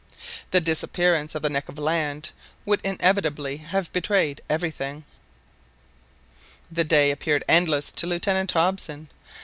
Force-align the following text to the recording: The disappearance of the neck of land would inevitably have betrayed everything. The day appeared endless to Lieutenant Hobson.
The 0.49 0.59
disappearance 0.59 1.35
of 1.35 1.43
the 1.43 1.49
neck 1.51 1.69
of 1.69 1.77
land 1.77 2.31
would 2.65 2.81
inevitably 2.83 3.57
have 3.57 3.93
betrayed 3.93 4.41
everything. 4.49 5.05
The 6.71 6.83
day 6.83 7.11
appeared 7.11 7.43
endless 7.47 7.91
to 7.91 8.07
Lieutenant 8.07 8.51
Hobson. 8.53 9.09